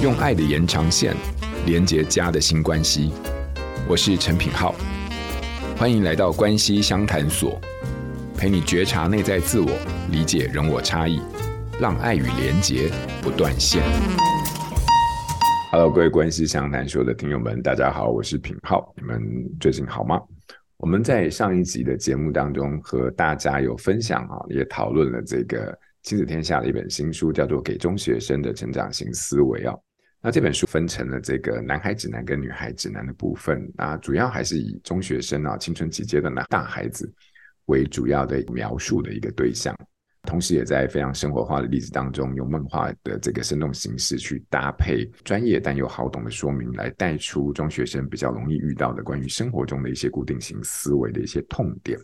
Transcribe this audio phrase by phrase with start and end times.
[0.00, 1.12] 用爱的延长线
[1.66, 3.10] 连接家的新关系。
[3.88, 4.72] 我是陈品浩，
[5.76, 7.60] 欢迎来到关系相谈所，
[8.36, 9.68] 陪你觉察内在自我，
[10.12, 11.20] 理解人我差异，
[11.80, 12.88] 让爱与连结
[13.20, 13.82] 不断线。
[15.72, 19.20] Hello，各位关系相谈所的听友们，大家好，我是品浩，你们
[19.58, 20.20] 最近好吗？
[20.76, 25.76] 我们在上一集的节目当中和大家有分享啊，也讨论了这个。
[26.04, 29.76] 亲子天下的一本新书叫做《给中学生的成长型思维》啊，
[30.20, 37.08] 那这本书分成了这个男孩指南跟女孩指南的部分，那主要还是以中学生啊青春期阶段的大孩子
[37.66, 39.76] 为主要的描述的一个对象，
[40.24, 51.96] 同时也在非常生活化的例子当中，用漫画的这个生动形式去搭配专业但又好懂的说明，来带出中学生比较容易遇到的关于生活中的一些固定型思维的一些痛点。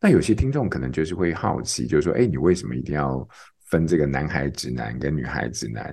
[0.00, 3.28] 那有些听众可能就是会好奇，就是说，哎，你为什么一定要
[3.66, 5.92] 分这个男孩指南跟女孩指南？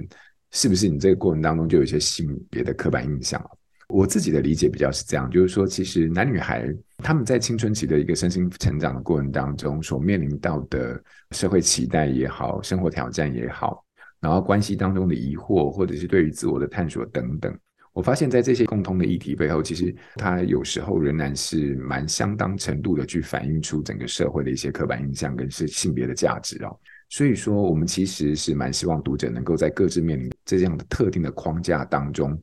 [0.51, 3.43] 是不是你这个过程当中就有一些性别的刻板印象？
[3.89, 6.67] 我自己的理解比较是这样，就是说，其实男女孩
[6.97, 13.81] 他们在青春期的一个身心成长的过程当中，所面临到的社会期待也好，生活挑战也好，
[14.19, 17.57] 然后关系当中的疑惑，或者是对于自我的探索等等。
[17.93, 26.77] 我发现，在这些共通的议题背后，其实它有时候仍然是蛮相当程度的去反映出整个社会的一些刻板印象跟是性别的价值哦。
[27.09, 32.37] 所以说，我们其实是蛮希望读者能够在各自面临这样的特定的框架当中，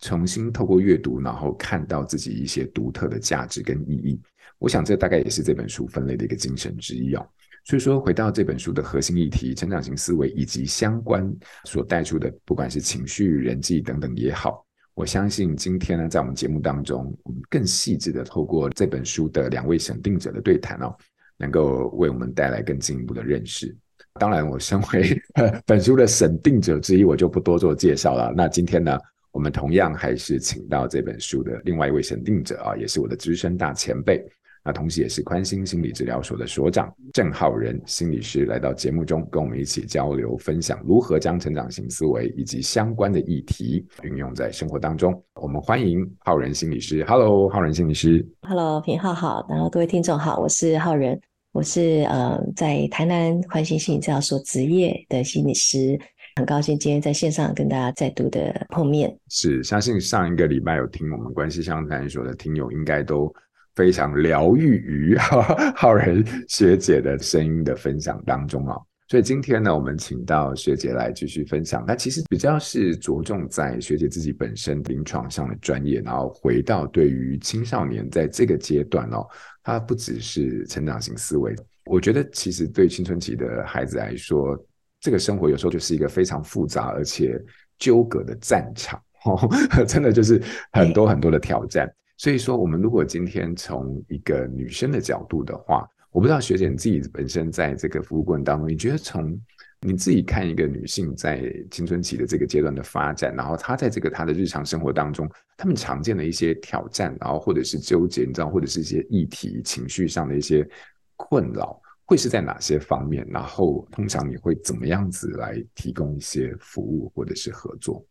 [0.00, 4.20] 重新透过阅读，然后看到自己一些独特的价值跟意义。
[4.58, 7.24] 我想，这大概也是这本书分类的一个精神之一哦。
[7.64, 11.30] 所以说，回到这本书的核心议题——成长型思维以及相关
[11.64, 14.64] 所带出的，不管是情绪、人际等等也好。
[14.94, 20.92] 我相信今天呢，在我们节目当中，我们更细致的透过这本书的两位审定者的对谈哦，
[21.36, 23.76] 能够为我们带来更进一步的认识。
[24.18, 25.22] 当然，我身为
[25.64, 28.32] 本书的审定者之一，我就不多做介绍了。
[28.36, 28.98] 那今天呢，
[29.32, 34.22] 我们同样还是请到这本书的另外一位审定者啊，也是我的资深大前辈。
[34.64, 45.22] 那同时也是宽心心理治疗所的所长郑浩仁心理师来到节目中，跟我们一起交流分享如何将成长型思维以及相关的议题运用在生活当中。
[45.40, 47.02] 我们欢迎浩仁心理师。
[47.06, 48.26] Hello，浩仁心理师。
[48.42, 51.18] Hello，平浩好，然后各位听众好，我是浩仁，
[51.52, 55.98] 我是呃在台南宽心心理治疗所执业的心理师，
[56.36, 59.14] 很高兴今天在线上跟大家再度的碰面。
[59.28, 63.32] 是，相信上一个礼拜有听我们关系相谈所的听友应该都。
[63.74, 65.16] 非常疗愈于
[65.76, 68.76] 浩仁学姐的声音的分享当中啊，
[69.06, 71.84] 所以今天呢，我们请到学姐来继续分享。
[71.86, 79.24] 那其实比较是着重在学姐自己本身临床上的专业，然后回到对于青少年在这个阶段哦，
[79.68, 81.54] 它不只是成长型思维。
[81.84, 84.58] 我觉得其实对青春期的孩子来说，
[85.00, 87.38] 这个生活有时候就是一个非常复杂而且
[87.78, 89.48] 纠葛的战场哦，
[89.86, 90.42] 真的就是
[90.72, 91.86] 很多很多的挑战。
[92.16, 99.38] 所以说，我们如果今天从一个女生的角度的话，我不知道学姐你自己本身在这个服务过程当中，你觉得从
[99.80, 110.68] 你自己看一个女性在青春期的这个阶段的发展，然后她在这个她的日常生活当中，她们常见的一些挑战，然后或者是纠结，你知道，或者是一些议题、情绪上的一些
[111.16, 113.26] 困扰，会是在哪些方面？
[113.30, 118.04] 然后通常你会怎么样子来提供一些服务或者是合作？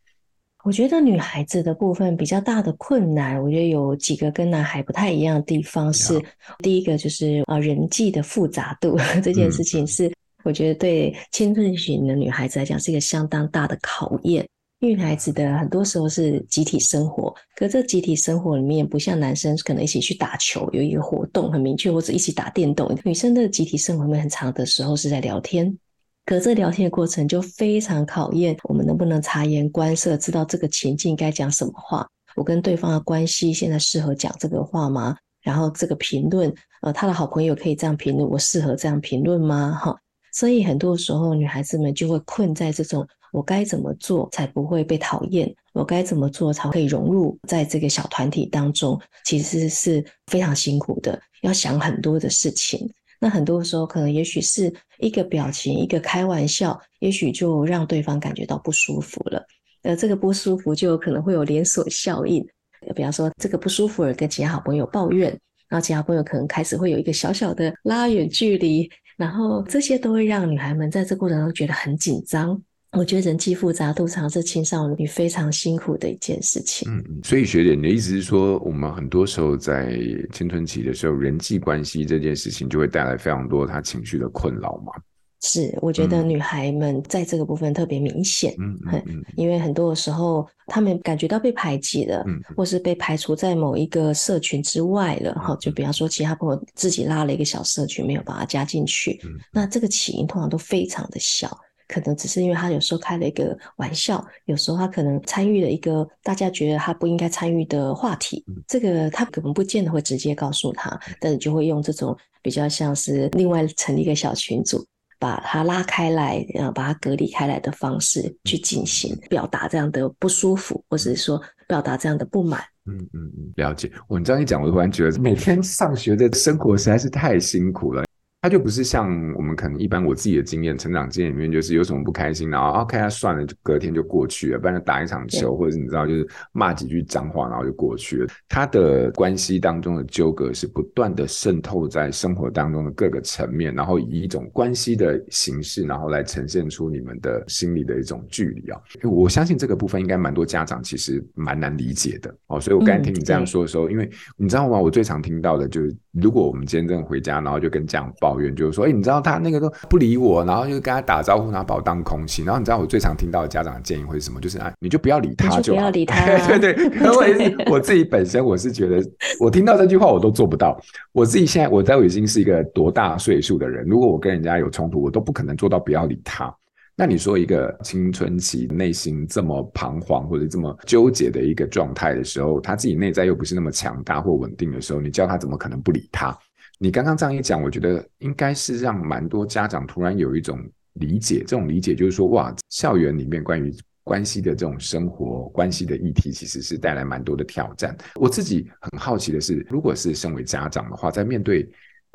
[0.63, 6.22] 我觉得女孩子的部分比较大的困难，我觉得有几个跟男孩不太一样的地方是，
[6.59, 10.11] 第一个就是啊人际的复杂度 这件事情是，
[10.47, 14.47] 我觉得对青春期的女孩子来讲是一个相当大的考验，
[14.80, 25.78] 因为女孩子的很多时候是集体生活，可这集体生活里面不像男生可能一起去打球，有一个活动很明确，或者一起打电动，女生的集体生活里面很长的时候是在聊天。
[26.25, 32.08] 可这聊天的过程就非常考验我们能不能察言观色，知道这个情境该讲什么话。
[32.38, 35.18] 我跟对方的关系现在适合讲这个话吗？
[35.41, 36.53] 然后这个评论，
[36.84, 39.78] 呃，他的好朋友可以这样评论，我适合这样评论吗？
[39.81, 39.94] 哈，
[40.38, 52.88] 所以很多时候女孩子们就会困在这种我该怎么做才不会被讨厌，我该怎么做才可以融入在这个小团体当中，其实是非常辛苦的，要想很多的事情。
[53.20, 59.44] 那很多时候，可能也许是一个表情，一个开玩笑，也许就让对方感觉到不舒服了。
[59.82, 62.47] 呃，这个不舒服就可能会有连锁效应。
[62.96, 65.32] 比方说，这个不舒服而跟其他好朋友抱怨，
[65.67, 72.61] 然后其他朋友可能开始会有一个小小的拉远距离，然后这些都会让女孩们在这过程中觉得很紧张。
[72.93, 76.90] 我觉得人际复杂度常是青少年非常辛苦的一件事情。
[76.90, 79.99] 嗯，所以学姐，你的意思是说，我们很多时候在
[80.31, 84.93] 青春期的时候，人际关系这件事情就会带来非常多他情绪的困扰嘛？
[85.41, 95.87] 是，我觉得女孩们在这个部分特别明显，嗯嗯，嗯，因为很多的时候，她们感觉到被排挤了，嗯，或是被排除在某一个社群之外了，哈、嗯，就比方。
[95.97, 101.49] 说其他朋友自己拉了一个小社群，没有把她加进去，嗯，那这个起因通常都非常的小，
[101.87, 114.85] 可能只是因为她有时候开了一个玩笑，有时候她可能参与了一个大家觉得她不应该参与的话题，嗯、这个她可能不见得会直接告诉她，但是就会用这种比较像是另外成立一个小群组。
[115.19, 122.61] 把它拉开来，然后把它隔离开来的方式去进行表达这样的不舒服，或者是说表达这样的不满。
[122.85, 123.91] 嗯嗯嗯，了解。
[124.08, 128.07] 我你这样一讲，我突然觉得每天上学的生活实在是太辛苦了。
[128.39, 138.28] 他就不是像我们可能一般，我自己的经验、成长经验里面，就是有什么不开心，然后 OK，他算了，就隔天就过去了，不然就打一场球，或者是你知道，就是骂几句脏话，然后就过去了。
[138.47, 148.79] 他的关系当中的纠葛是不断的渗透在生活当中的各个层面，然后以一种关系的形式，然后来呈现出你们的心理的一种距离啊。
[149.03, 152.61] 我相信这个部分应该蛮多家长其实蛮难理解的哦。
[152.61, 154.07] 所以我刚才听你这样说的时候，因为
[154.37, 154.79] 你知道吗？
[154.79, 158.38] 我最常听到的就是，如果我们今天真的回家，然后就跟家长报。
[158.56, 162.44] 就是说，哎，你知道他那个都不理我，然后就跟他打招呼，然后把我当空气。
[162.44, 164.40] 然后你知道我最常听到的家长的建议会是什么？
[164.40, 166.47] 就是啊，你就不要理他就，就不要理他 啊。
[166.47, 169.02] 对对，可我是我自己本身，我是觉得，
[169.40, 170.79] 我听到这句话我都做不到。
[171.12, 176.53] 我自己现在，我在我已经是一个多大岁数的人，如果我跟人家有冲突，我都不可能做到不要理他。
[177.00, 186.35] 那你说一个青春期内心这么彷徨或者这么纠结的一个状态的时候，他自己内在又不是那么强大或稳定的时候，你叫他怎么可能不理他？
[186.79, 190.59] 你刚刚这样一讲，我觉得应该是让蛮多家长突然有一种
[190.94, 197.97] 理解，这种理解就是说，哇，校园里面关于关系的这种生活关系的议题，其实是带来蛮多的挑战。
[198.16, 201.68] 我自己很好奇的是，如果是身为家长的话，在面对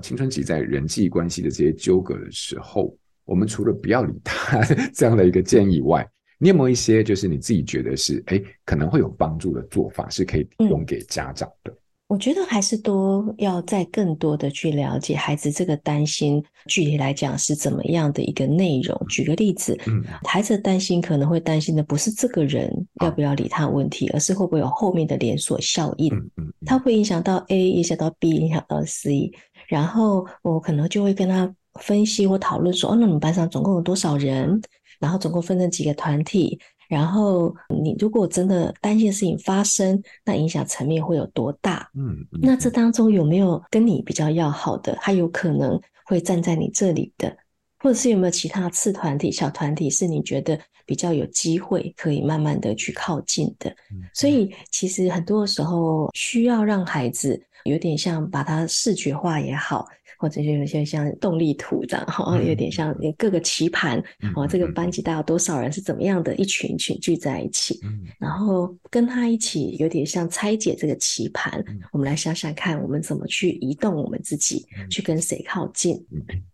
[0.03, 4.61] 青春期在人际关系的这些纠葛的时候，我们除了不要理他
[4.95, 6.09] 这样的一个建议以外，
[6.39, 11.73] 你有没有一些就是你自己觉得是诶可能会有帮助的做法，是可以提供给家长的？
[11.73, 11.77] 嗯
[12.13, 18.95] 我觉得还是多要再更多的去了解孩子这个担心，具体来讲是怎么样的一个内容。
[19.09, 22.71] 举个例子，嗯，孩子的担心可能会担心的不是这个人
[23.01, 29.33] 要不要理他问题，而是会不会有后面的连锁效应，嗯，它会影响到 A，影响到 B，影响到 C，
[29.67, 31.51] 然后我可能就会跟他
[31.81, 34.61] 分析或讨论说，哦，那你们班上总共有多少人？
[35.01, 36.61] 然后总共分成几个团体？
[36.93, 41.91] 然后你如果真的担心的事情发生，那影响层面会有多大？
[41.95, 47.35] 嗯，那这当中有没有跟你比较要好的，他有可能会站在你这里的，
[47.79, 53.71] 或者是有没有其他次团体、小团体是你觉得比较有机会可以慢慢的去靠近的？
[53.91, 59.89] 嗯，所以其实很多的时候需要让孩子有点像把它视觉化也好。
[60.23, 64.01] 或者就有些像动力图这样，哈，有点像各个棋盘，
[64.37, 67.81] 哦，这个班级大概有多少人是怎么样的一群群聚在一起，
[68.21, 71.61] 然后跟他一起有点像拆解这个棋盘，
[71.91, 76.01] 我们来想想看，我们怎么去移动我们自己，去跟谁靠近？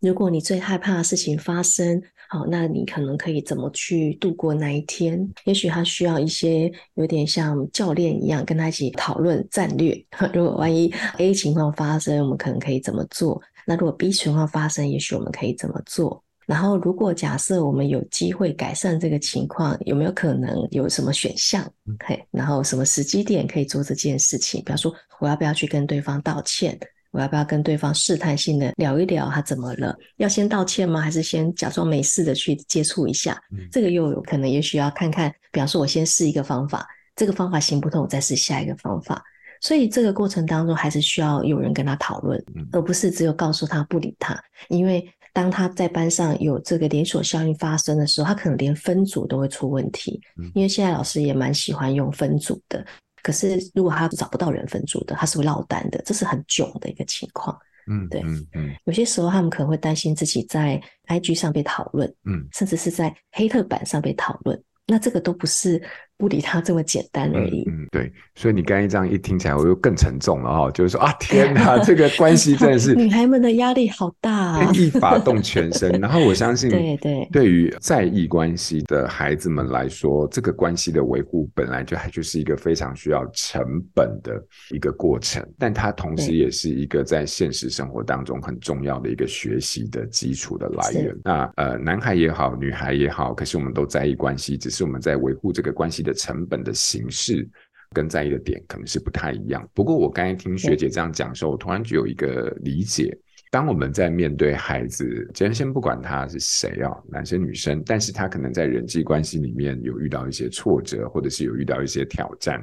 [0.01, 2.01] 如果你最害怕的事情发生，
[2.31, 5.31] 好，那你可能可以怎么去度过那一天？
[5.45, 9.95] 也许他需要一些有点像教练一样，跟他一起讨论战略。
[10.33, 13.43] 如果万一 A 情况发生，我们可能可以怎么做？
[13.69, 16.25] 那如果 B 情况发生，也许我们可以怎么做？
[16.47, 21.63] 然后，如果假设我们有机会改善这个情况，有没有可能有什么选项？
[22.07, 24.63] 嘿，然后什么时机点可以做这件事情？
[24.65, 26.81] 比方说，我要不要去跟对方道歉？
[27.11, 29.95] 我要不要跟对方试探性的聊一聊他怎么了？
[30.17, 31.03] 要先道歉吗？
[31.03, 33.39] 还是先假装没事的去接触一下？
[33.71, 35.31] 这个又有可能，也许要看看。
[35.53, 39.23] 比方说，我先试一个方法，这个方法行不通，我再试下一个方法。
[39.61, 44.41] 所以这个过程当中，还是需要有人跟他讨论，而不是只有告诉他不理他。
[44.69, 50.21] 因为当他在班上有这个连锁效应发生的时候，他可能连分组都会出问题。
[50.55, 52.85] 因为现在老师也蛮喜欢用分组的，
[53.23, 57.57] 可是如果他找不到人分组的，他是会落单的，这是很囧的一个情况。
[57.91, 65.83] 嗯，对，嗯嗯，有些时候他们可能会担心自己在 IG 上被讨论，嗯，甚至是在黑特版上被讨论，那这个都不是。
[66.19, 67.65] 不理他这么简单而已。
[67.69, 70.71] 嗯，对，所以你刚才这样一听起来，我又更沉重了哈。
[70.73, 75.91] 就是说啊，天 哪，这个关系真的是女孩们的压力好大啊，一发动全身。
[76.01, 83.63] 然后我相信， 对对，对于在意关系的孩子们来说，这个关系的维护本来就还就是一个非常需要成
[83.95, 84.33] 本的
[84.75, 91.17] 一个过程，但它同时也是一个在现实生活当中很重要的一个学习的基础的来源。
[91.23, 97.47] 那呃，男孩也好，女孩也好，可是我们都在意关系，只是我们在维护这个关系的成本的形式
[97.95, 99.69] 跟在意的点可能是不太一样。
[99.75, 103.17] 不过我刚才听学姐这样讲的时候，我突然就有一个理解，
[103.51, 112.59] 当我们在面对孩子，今天先不管他是谁啊，男生女生，但是他可能在人际关系里面有遇到一些挫折，或者是有遇到一些挑战，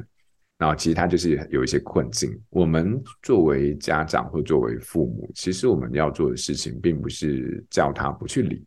[0.60, 2.30] 然后其实他就是有一些困境。
[2.50, 8.64] 我们作为家长或作为父母，其实我们要做的事情，并不是叫他不去理。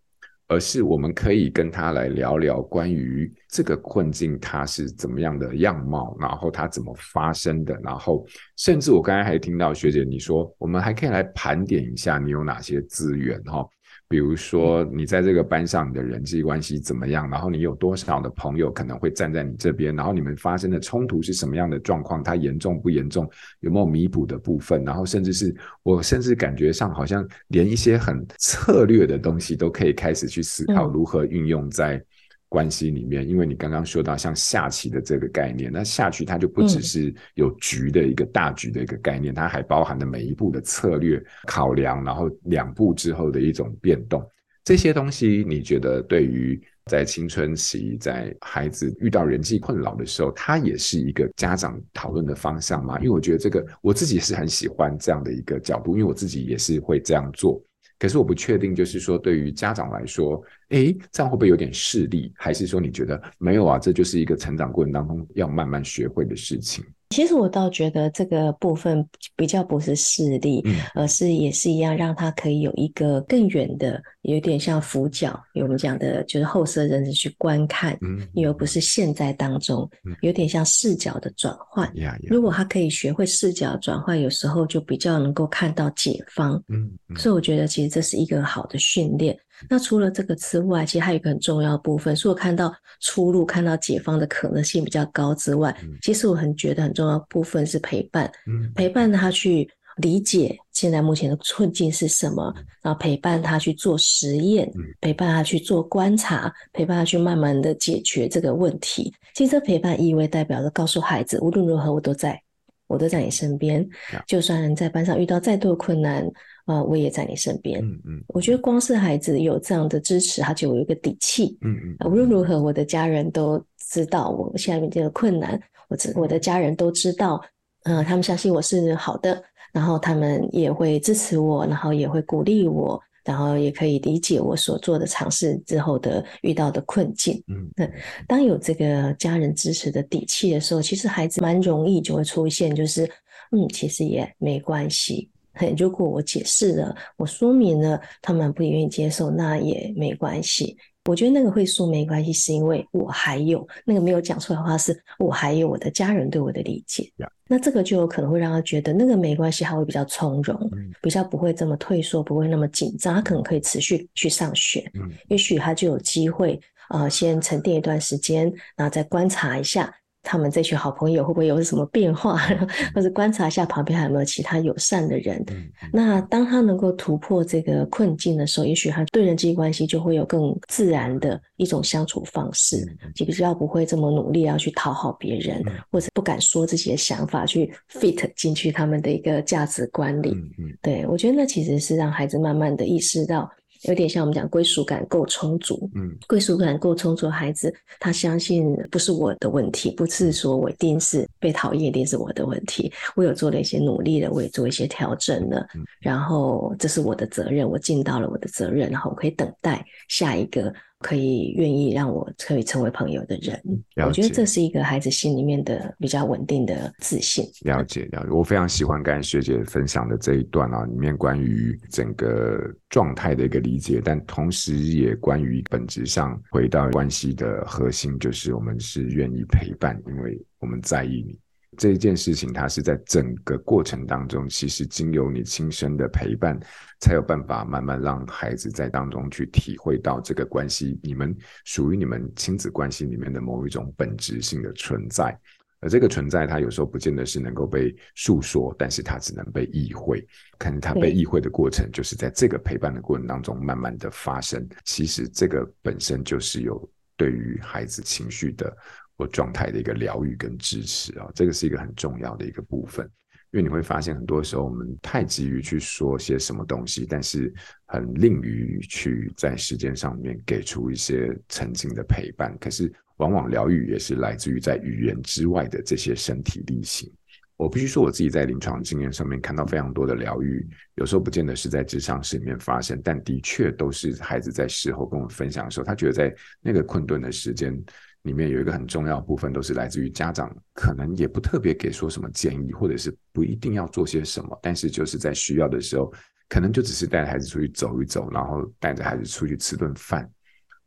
[0.48, 8.26] 而是我们可以跟他来聊聊关于这个困境，它是怎么样的样貌，然后它怎么发生的，然后
[8.56, 13.64] 甚至我刚才还听到学姐你说，我们还可以来盘点一下你有哪些资源哈。
[14.10, 17.28] 比如说，你在这个班上，你的人际关系怎么样？
[17.28, 19.94] 然后你有多少的朋友可能会站在你这边？
[19.94, 22.22] 然后你们发生的冲突是什么样的状况？
[22.22, 23.28] 它严重不严重？
[23.60, 24.82] 有没有弥补的部分？
[24.82, 32.02] 然后甚至是我甚至感觉上，好像连一些很策略的东西都可以开始去思考如何运用在。
[32.48, 44.26] 关系里面，因为你刚刚说到像下棋的这个概念，那下棋它就不只是有局的一个大局的一个概念，嗯、它还包含了每一步的策略考量，然后两步之后的一种变动。
[44.64, 52.98] 这些东西，你觉得对于在青春期，在孩子遇到人际困扰的时候，它也是一个家长讨论的方向吗？
[52.98, 57.62] 因为我觉得这个我自己是很喜欢这样的一个角度，因为我自己也是会这样做。
[57.98, 62.32] 可是我不确定，就是说对于家长来说，诶，这样会不会有点势利？
[62.36, 63.78] 还是说你觉得没有啊？
[63.78, 66.84] 这就是一个成长过程当中要慢慢学会的事情。
[67.10, 81.90] 其实我倒觉得这个部分比较不是势力，嗯、而是也是一样，让他可以有一个更远的，有点像俯角，我们讲的就是后设认知去观看，嗯，而不是现在当中，嗯、有点像视角的转换。
[81.96, 86.62] 嗯、如果他可以学会视角转换，有时候就比较能够看到解方。
[86.68, 89.36] 嗯，嗯，所以我觉得其实这是一个好的训练。
[89.68, 109.12] 那除了这个之外，其实还有一个很重要的部分，是我看到出路、看到解放的可能性比较高之外，嗯、其实我很觉得很重要的部分是陪伴，嗯、陪伴他去理解现在目前的困境是什么，嗯、然后陪伴他去做实验，嗯、陪伴他去做观察，陪伴他去慢慢的解决这个问题。
[109.34, 112.40] 其实这陪伴意味代表着告诉孩子，无论如何我都在，
[112.86, 113.80] 我都在你身边，
[114.12, 116.24] 嗯、就算在班上遇到再多的困难。
[116.68, 117.80] 啊，我也在你身边。
[117.82, 121.56] 嗯嗯，我觉得光是孩子有这样的支持，他就有一个底气。
[121.62, 125.58] 嗯嗯，无论如何，我的家人都知道我现在面对的困难，
[125.88, 127.42] 我我的家人都知道，
[127.84, 137.42] 嗯，他们相信我是好的，然后他们也会支持我，然后也会鼓励我，然后也可以理解我所做的尝试之后的遇到的困境。
[137.48, 137.90] 嗯，
[138.26, 143.10] 当有这个家人支持的底气的时候，其实孩子蛮容易就会出现，就是
[143.52, 145.30] 嗯，其实也没关系。
[145.76, 150.76] 如果我解释了，我说明了，他们不愿意接受，那也没关系。
[151.04, 157.10] 我觉得那个会说没关系，是因为我还有那个没有讲出来的话，是我还有我的家人对我的理解。
[157.46, 160.92] 那这个就有可能会让他觉得那个没关系，他会比较从容，mm.
[161.00, 164.90] 比较不会这么退缩，不会那么紧张，他可能可以持续去上学。
[164.92, 165.10] Mm.
[165.28, 166.60] 也许他就有机会，
[166.90, 169.90] 呃，先沉淀一段时间，然后再观察一下。
[170.30, 172.38] 他们这群好朋友会不会有什么变化？
[172.50, 175.42] 嗯、 或者观察一下旁边还有没有其他友善的人？
[175.90, 190.36] 那当他能够突破这个困境的时候，也许他对人际关系就会有更自然的一种相处方式，就比较不会这么努力要去讨好别人，嗯、或者不敢说自己的想法去 fit 进去他们的一个价值观里。
[190.82, 193.50] 对，我觉得那其实是让孩子慢慢的意识到。
[193.88, 202.92] 有点像我们讲归属感够充足，嗯，归属感够充足的孩子，他相信不是我的问题，不是说我一定是被讨厌，一定是我的问题。
[203.16, 210.72] 我有做了一些努力了，我也做一些调整了，嗯，然后这是我的责任，我尽到了我的责任，然后我可以等待下一个。
[211.00, 213.60] 可以愿意让我可以成为朋友的人，
[214.06, 217.44] 我觉得这是一个孩子心里面的比较稳定的自信。
[217.62, 218.30] 了解，了解。
[218.30, 231.38] 我非常喜欢刚才学姐分享的这一段啊，里面关于整个状态的一个理解，但同时也关于本质上回到关系的核心，就是我们是愿意陪伴，因为我们在意你。
[231.78, 236.58] 这一件事情，它是在整个过程当中，其实经由你亲身的陪伴，
[236.98, 245.38] 才有办法慢慢让孩子在当中去体会到这个关系，你们属于你们亲子关系里面的某一种本质性的存在。
[245.80, 250.26] 而这个存在，它有时候不见得是能够被诉说，但是它只能被意会。
[250.58, 254.68] 可能它被意会的过程，就是在这个陪伴的过程当中慢慢的发生。
[254.84, 258.76] 其实这个本身就是有对于孩子情绪的。
[259.18, 263.04] 或状态的一个疗愈跟支持啊，这个是一个很重要的一个部分，
[263.50, 267.52] 因为你会发现很多时候我们太急于去说些什么东西，但是
[267.86, 272.56] 很吝于去在时间上面给出一些曾经的陪伴。
[272.60, 277.12] 可是往往疗愈也是来自于在语言之外的这些身体力行。
[277.56, 287.76] 我必须说，我自己在临床经验上面看到非常多的疗愈，有时候不见得是在咨商室里面发生，但的确都是孩子在事后跟我分享的时候，他觉得在那个困顿的时间
[288.22, 296.12] 里面有一个很重要的部分，都是来自于家长可能也不特别给说什么建议，或者是不一定要做些什么，但是就是在需要的时候，
[296.48, 300.28] 可能就只是带着孩子出去走一走，然后带着孩子出去吃顿饭。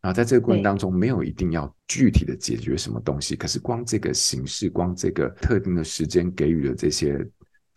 [0.01, 7.23] 然后在这个过程当中，没有一定要具体的解决什么东西，可是光这个形式，光这个特定的时间给予了这些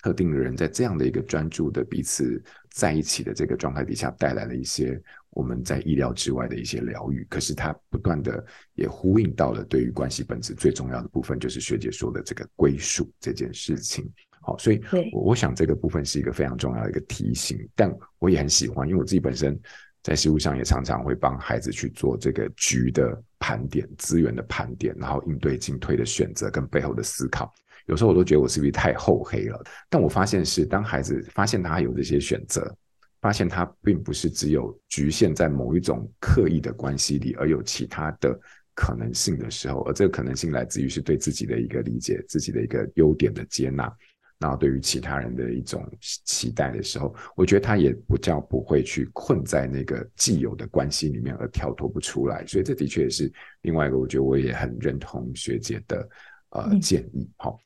[0.03, 2.43] 特定的人，在这样的一个专注的彼此
[2.75, 5.00] 在一起的这个状态底下，带来了一些
[5.31, 7.25] 我们在意料之外的一些疗愈。
[7.31, 14.11] 可是它不断的也呼应到了对于关系本质最重要的部分，就是学姐说的这个归属这件事情。
[14.43, 19.59] 好，所以我我想这个部分是一个非常重要的一个提醒，但我也很喜欢，因为我自己本身。
[20.02, 27.50] 在实务上也常常会帮孩子去做这个局的盘点、资源的盘点，然后应对进退的选择跟背后的思考。
[27.87, 29.62] 有时候我都觉得我是不是太厚黑了？
[29.88, 32.75] 但我发现是，当孩子发现他有这些选择，
[33.21, 38.38] 发现他并不是只有局限在某一种刻意的关系里，而有其他的
[38.75, 43.93] 可能性的时候，而这个可能性来自于是对自己的一个理解、自己的一个优点的接纳。
[44.37, 56.07] 然后对于其他人的一种期待的时候，我觉得他也不叫不会去困在那个既有的关系里面而跳脱不出来，所以这的确也是另外一个，我觉得我也很认同学姐的
[56.55, 57.29] 呃建议。
[57.37, 57.61] 好，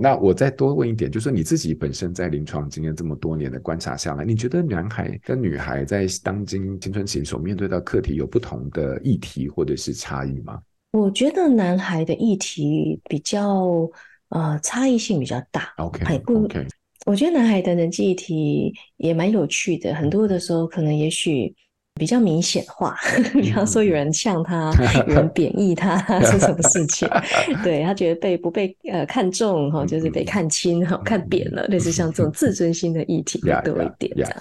[0.00, 10.60] 那我再多问一点，就是说你自己本身在临床经验这么多年的观察下来，你觉得男孩跟女孩在当今青春期所面对到课题有不同的议题或者是差异吗？
[10.92, 13.90] 我觉得男孩的议题比较。
[14.34, 15.74] 呃，差异性比较大。
[15.76, 16.66] OK，不，okay.
[17.04, 21.54] 我觉得男孩的人际议题也蛮有趣的，很多的时候可能也许。
[21.94, 22.96] 比较明显化，
[23.34, 24.72] 比方说有人呛他，
[25.06, 27.08] 有人贬义他 是什么事情？
[27.62, 34.32] 对，他觉得被不被呃看中哈，就是被看轻哈，看扁了，类似像这种自尊心的议题会多一点这样。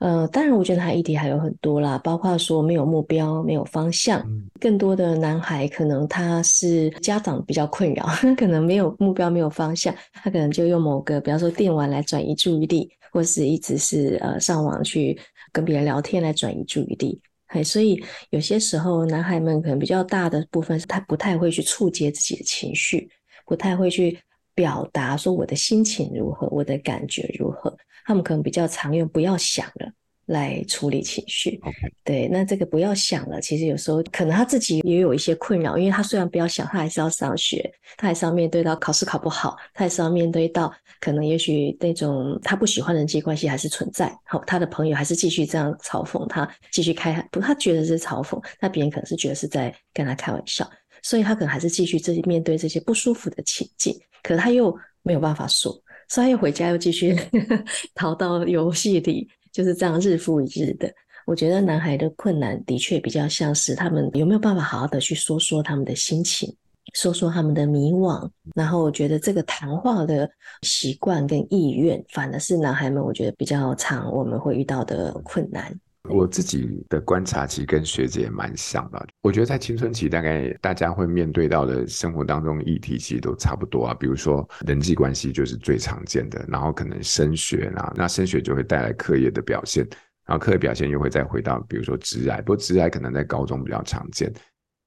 [0.00, 4.24] 呃，当然，我觉得他议题还有很多啦，包括说没有目标、没有方向。
[4.58, 15.18] 更多的男孩可能他是家长比较困扰，可能没有目标、没有方向，他可能就用某个，比方说电玩来转移注意力，或是一直是呃上网去。
[15.52, 23.08] 跟别人聊天来转移注意力，嘿，所以有些时候男孩们可能比较大的部分是他不太会去触接自己的情绪，
[23.46, 24.18] 不太会去
[24.54, 27.74] 表达说我的心情如何，我的感觉如何，
[28.04, 29.90] 他们可能比较常用不要想了。
[30.26, 31.60] 来处理情绪
[32.04, 33.40] 对，那这个不要想了。
[33.40, 44.12] 其实有时候可能他自己也有一些困扰，因为他虽然不要想，他还是要上学，他还是要面对到考试考不好，他还是要面对到可能也许那种他不喜欢人际关系还是存在。
[44.24, 50.68] 好，他的朋友还是继续这样嘲讽他，继续开不，他觉得是嘲讽，那别人可能是觉得是在跟他开玩笑，
[51.02, 55.72] 所以他可能还是继续自己面对这些不舒服的情境，可他又没有办法说，
[56.08, 57.16] 所以他又回家又继续
[57.94, 59.28] 逃到游戏里。
[59.56, 60.92] 就是这样日复一日的，
[61.24, 66.54] 我觉得男孩的困难的确比较像是他们有没有办法好好的去说说他们的心情，
[66.92, 75.74] 说说他们的迷惘，然后我觉得这个谈话的习惯跟意愿，反而是男孩们我觉得比较常我们会遇到的困难。
[76.08, 79.06] 我自己的观察其实跟学姐也蛮像的。
[79.22, 83.94] 我觉得在青春期，大概大家会面对到的生活当中议题其实都差不多啊。
[83.94, 89.86] 比如说人际关系就是最常见的，然后可能升学啦，那升学就会带来课业的表现，
[90.26, 94.32] 然后课业表现又会再回到比如说职涯，不过职涯可能在高中比较常见。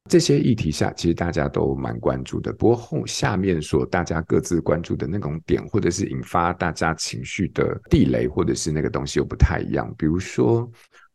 [0.09, 2.51] 这些议题下，其实大家都蛮关注的。
[2.53, 9.93] 不过后下面所大家各自关注的那种点，或者是引发大家情绪的地雷，或者是那个东西又不太一样。
[9.97, 10.69] 比如说。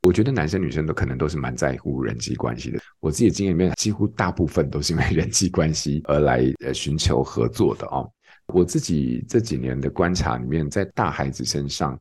[0.04, 2.78] 我觉得男生女生都可能都是蛮在乎人际关系的。
[3.00, 8.08] 我自己的经验里面，几乎大部分都是因为人际关系而来呃寻求合作的哦。
[8.48, 11.98] 我自己这几年的观察里面，在大孩子身上，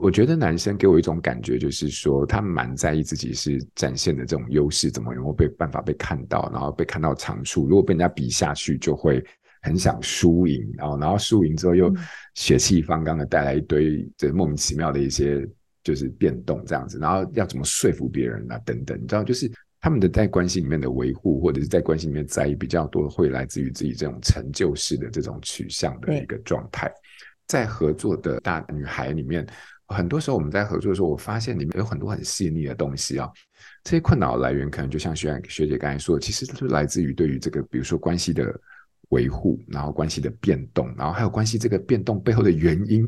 [0.00, 7.68] 我觉得男生给我一种感觉，就是说他蛮在意自己是展现的这种优势，怎么有没有被办法被看到，然后被看到长处。
[7.68, 9.24] 如果被人家比下去，就会
[9.62, 11.94] 很想输赢，然后然后输赢之后又
[12.34, 15.48] 血气方刚的带来一堆这莫名其妙的一些。
[15.84, 19.48] 就是变动这样子，然后要怎么说服别人啊，等等，你知道，就是
[19.80, 26.90] 他们的在关系里面的维护，或者是在关系里面在意比较多，会来自于自己这种成就式的这种取向的一个状态。
[27.46, 29.46] 在合作的大女孩里面，
[29.88, 33.30] 很多时候我们在合作的时候，我发现里面有很多很细腻的东西啊。
[33.82, 38.58] 这些困扰来源可能就像学学姐刚才说的，其实都是来自于对于这个，比如说关系的
[39.10, 43.06] 维护，然后关系的变动，然后还有关系这个变动背后的原因。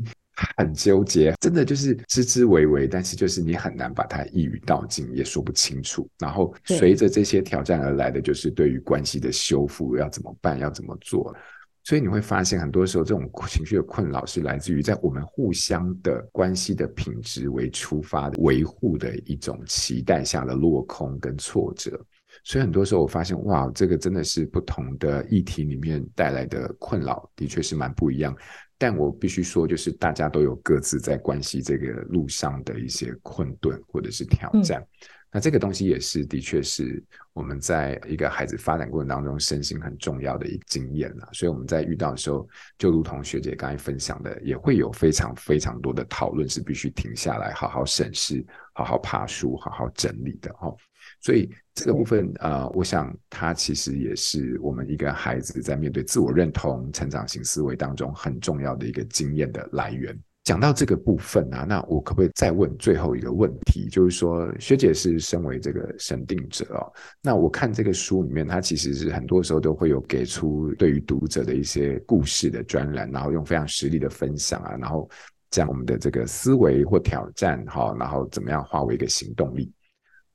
[0.55, 6.07] 很纠结，真的就是支支微微，但是就是你很难把它一语道尽，也说不清楚。
[6.19, 11.35] 然后随着这些挑战而来的，就是对于关系的修复要怎么办，要怎么做。
[11.83, 21.97] 所以你会发现，很多时候这种情绪的困扰是来自于在我们互相的关系的品质为出发的维护的一种期待下的落空跟挫折。
[22.43, 28.35] 所以很多时候我发现，哇，这个真的是不同的议题里面带来的困扰，的确是蛮不一样。
[28.77, 34.79] 但我必须说，就是大家都有各自在关系这个路上的一些困顿或者是挑战。
[34.81, 41.27] 嗯那这个东西也是，的确是我们在一个孩子发展过程当中身心很重要的一个经验啦。
[41.33, 50.73] 所以我们在遇到的时候，就如同学姐刚才分享的，也会有非常非常多的讨论是必须停下来，好好审视、好好爬书、好好整理的哈。
[51.27, 60.17] 所以这个部分啊、呃，我想它其实也是我们一个孩子在面对自我认同、成长型思维当中很重要的一个经验的来源。
[60.45, 63.89] 讲到这个部分啊，那我可不可以再问最后一个问题？
[63.89, 66.87] 就是说，学姐是身为这个审定者哦，
[67.21, 75.09] 那我看这个书里面，它其实是很多时候都会有给出对于读者的一些故事的专栏，然后用非常实力的分享啊，然后
[75.51, 79.69] 将我们的这个思维或挑战哈，然后怎么样化为一个行动力。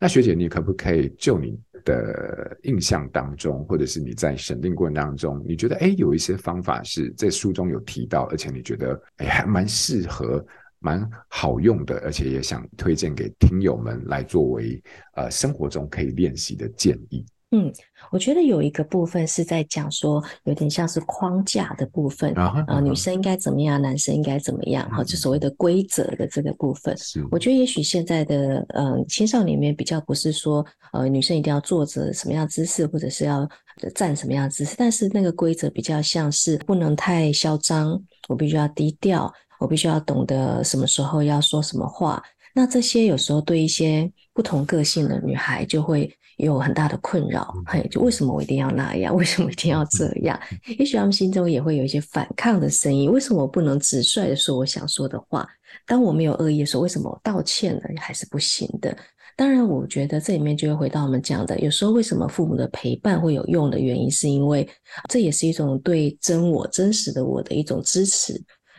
[0.02, 10.44] 那学姐，你可不可以就你的印象当中，或者是你在审定过程当中，你觉得诶有一些方法是在书中有提到，而且你觉得诶还蛮适合、
[10.80, 14.82] 蛮好用的，而且也想推荐给听友们来作为
[15.14, 17.24] 呃生活中可以练习的建议。
[17.54, 17.70] 嗯，
[18.10, 26.96] 我觉得有一个部分是在讲说，有点像是框架的部分啊、呃，女生应该怎么样，男生应该怎么样，哈、嗯，就所谓的规则的这个部分。
[26.96, 33.46] 是，我觉得也许现在的嗯、呃、青少年里面比较不是说呃女生一定要坐着什么样姿势，或者是要
[33.94, 42.22] 站什么样姿势，但是那个规则比较像是不能太嚣张，我必须要低调，我必须要懂得什么时候要说什么话。
[42.54, 46.10] 那这些有时候对一些不同个性的女孩就会。
[46.38, 49.14] 有很大的困扰，嘿，就为什么我一定要那样？
[49.16, 50.38] 为什么一定要这样？
[50.78, 53.10] 也许他们心中也会有一些反抗的声音。
[53.10, 55.48] 为什么我不能直率的说我想说的话？
[55.86, 58.96] 当我没有恶意的时候，为什么我道歉了还是不行的？
[59.34, 64.68] 当然，我觉得这里面就会回到我们讲的，有时候为什么父母的陪伴会有用的原因，是因为
[65.08, 68.38] 这也是一种对真我、真实的我的一种支持。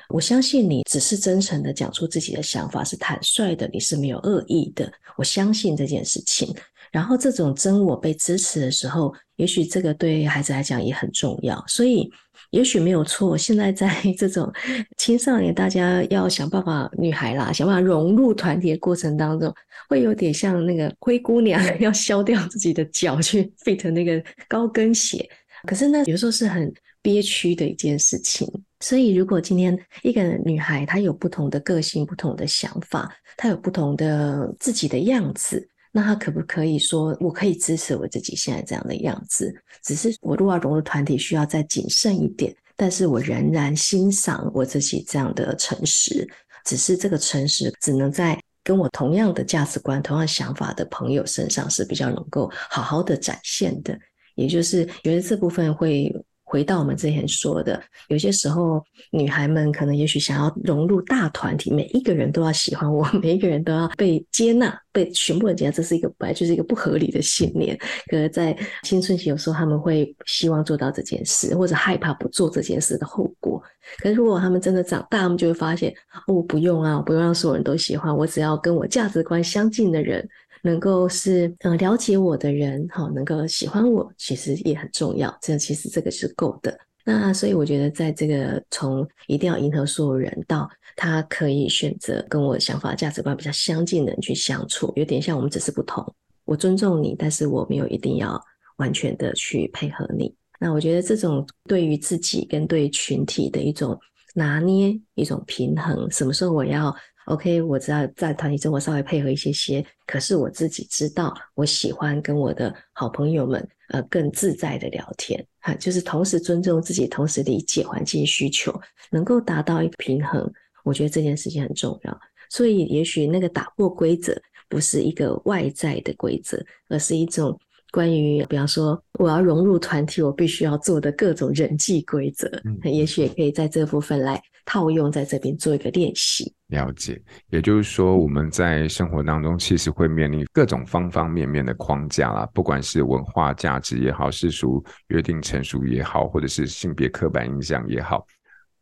[0.09, 4.91] 我相信你只是真诚的讲出自己的想法，是坦率的，你是没有恶意的。
[5.17, 6.53] 我相信这件事情。
[6.93, 11.61] 然后这种真我被支持的时候，也许这个对孩子来讲也很重要。
[11.67, 12.07] 所以
[12.51, 13.35] 也许没有错。
[13.35, 14.53] 现在在 这种
[14.95, 19.51] 青少年，大家要想办法，女孩啦，想办法融入团体的过程当中，
[19.89, 25.27] 会有点像那个灰姑娘 要削掉自己的脚去 fit 那个高跟鞋。
[25.67, 28.47] 可是呢，有时候是很憋屈的一件事情。
[28.81, 35.67] 所以如果今天一个女孩她有不同的个性、不同的想法，她有不同的自己的样子。
[35.95, 39.53] 那他可不可以说，我可以支持我自己现在这样的样子？
[39.83, 42.55] 只是我如果要融入团体，需要再谨慎一点。
[42.75, 46.27] 但是我仍然欣赏我自己这样的诚实。
[46.65, 53.95] 只是这个诚实，只能在跟我同样的价值观、同样想法的朋友身上是比较能够好好的展现的。
[54.33, 56.11] 也就是觉得这部分会。
[56.53, 67.75] 回到我们之前说的，有些时候女孩们可能也许想要融入大团体，每一个人都要喜欢我， 每一个人都要被接纳，被全部人接纳，这是一个本来就是一个不合理的信念。
[68.05, 73.59] 可是，在青春期，有时候他们会希望做到这件事，或者害怕不做这件事的后果。
[73.97, 75.91] 可是，如果他们真的长大，他们就会发现，
[76.27, 80.29] 哦，不用啊，我不用让所有人都喜欢我，只要跟我价值观相近的人。
[80.63, 85.37] 能够是呃了解我的人，好，能够喜欢我，其实也很重要。
[85.41, 86.75] 这样其实这个是够的。
[87.05, 96.01] 那所以我觉得，在这个从一定要迎合所有人到他可以选择跟我想法、价值观比较相近的人去相处，有点像我们只是不同。
[96.45, 98.41] 我尊重你，但是我没有一定要
[98.77, 100.33] 完全的去配合你。
[100.61, 103.99] 那我觉得这种对于自己跟对群体的一种
[104.33, 106.95] 拿捏、一种平衡，什么时候我要
[107.25, 118.73] ？OK，我知道在团体中我稍微配合一些些，可是我自己知道，我喜欢跟我的好朋友们呃更自在的聊天，哈，就是同时尊重自己，同时理解环境需求，
[119.09, 120.51] 能够达到一个平衡，
[120.83, 122.19] 我觉得这件事情很重要。
[122.49, 127.57] 所以也许那个打破规则不是一个外在的规则，而是一种
[127.91, 136.53] 关于，比方说我要融入团体，我必须要做的各种人际规则，嗯，也许也可以在这部分来套用在这边做一个练习。
[136.67, 148.25] 了解，也就是说，我们在生活当中其实会面临各种方方面面的框架啦，不管是文化价值也好，世俗约定成熟也好，或者是性别刻板印象也好，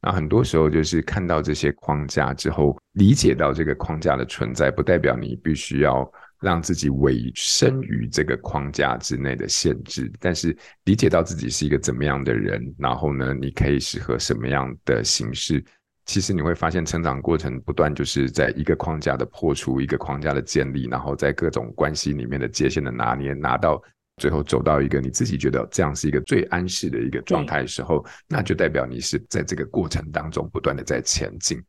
[0.02, 6.10] 那很多时候就是看到这些框架之后，理解到这个框架的存在，不代表你必须要
[6.42, 10.12] 让自己委身于这个框架之内的限制。
[10.20, 15.64] 但是理解到自己是一个怎么样的人，然后呢，你可以适合什么样的形式，
[16.06, 23.82] 其实你会发现成长过程不断就是在一个框架的破除，一个框架的建立，然后在各种关系里面的界限的拿捏，拿到。
[24.18, 31.60] 最后走到一个你自己觉得这样是一个最安适的一个状态的时候，那就代表你是在这个过程当中不断的在前进。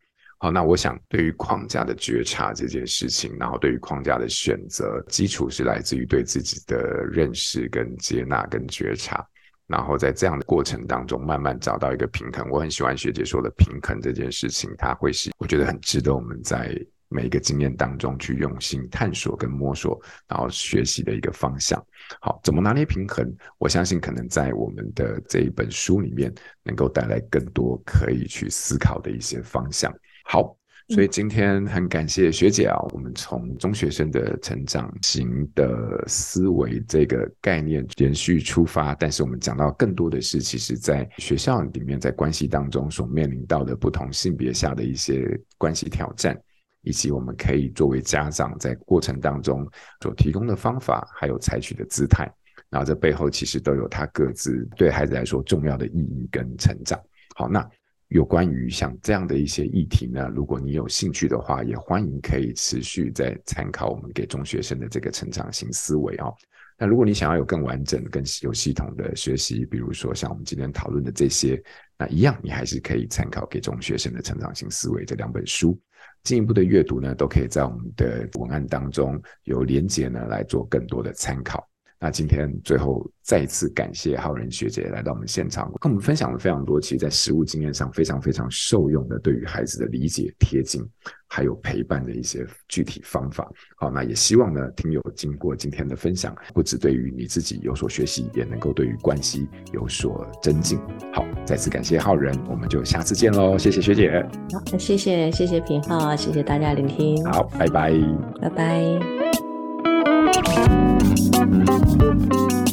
[0.42, 9.24] 好，那我想对于框架的觉察这件事情，然后对于框架的选择，基础是来自于对自己的认识跟接纳跟觉察，
[9.68, 12.50] 然后在这样的过程当中慢慢找到一个平衡。
[12.50, 16.76] 我很喜欢学姐说的平衡这件事情，它会是我觉得很值得我们在
[17.08, 21.80] 每一个经验当中去用心探索跟摸索，然后学习的一个方向。
[22.20, 23.32] 好，怎么拿捏平衡？
[23.58, 29.94] 我相信可能在我们的这一本书里面，能够带来更多可以去思考的一些方向。
[30.24, 30.56] 好，
[30.88, 46.38] 所以今天很感谢学姐啊，我们从中学生的成长型的思维这个概念延续出发，但是我们讲到更多的是，其实在学校里面，在关系当中所面临到的不同性别下的一些关系挑战。
[46.84, 49.64] 以及我们可以作为家长在过程当中
[50.00, 52.28] 所提供的方法，还有采取的姿态，
[52.68, 57.00] 然后这背后其实都有他各自对孩子来说重要的意义跟成长。
[57.36, 57.64] 好，那
[58.12, 66.34] 有关于像这样的一些议题呢，如果你有兴趣的话，也欢迎可以持续在参考我们给中学生的这个成长型思维哦。
[66.78, 71.62] 那如果你想要有更完整、更有系统的学习，比如说像我们今天讨论的这些，
[71.96, 75.78] 那一样你还是可以参考给中学生的成长型思维这两本书。
[76.22, 81.66] 进一步的阅读呢，都可以在我们的文案当中有连结呢，来做更多的参考。
[82.02, 90.84] 那今天最后再一次感谢浩仁学姐来到我们现场，跟我们分享了非常多，其实在实物经验上非常非常受用的对于孩子的理解、贴近，
[91.28, 93.48] 还有陪伴的一些具体方法。
[93.76, 100.80] 好，那也希望呢，听友经过今天的分享，不止对于你自己有所学习，也能够对于关系有所增进。
[101.12, 104.20] 好，再次感谢浩仁，我们就下次见喽，谢谢学姐。
[104.52, 107.24] 好，谢谢谢谢平浩，谢谢大家聆听。
[107.26, 107.92] 好，拜拜，
[108.40, 109.21] 拜拜。